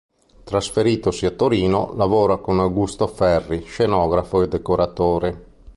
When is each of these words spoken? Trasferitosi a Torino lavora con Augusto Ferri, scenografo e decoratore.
Trasferitosi 0.43 1.27
a 1.27 1.29
Torino 1.29 1.93
lavora 1.95 2.37
con 2.37 2.59
Augusto 2.59 3.05
Ferri, 3.05 3.61
scenografo 3.65 4.41
e 4.41 4.47
decoratore. 4.47 5.45